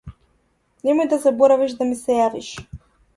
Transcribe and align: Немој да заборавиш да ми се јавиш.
Немој 0.87 1.07
да 1.11 1.19
заборавиш 1.25 1.75
да 1.83 1.87
ми 1.91 1.99
се 1.99 2.17
јавиш. 2.21 2.49